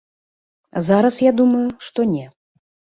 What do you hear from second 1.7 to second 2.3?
што не.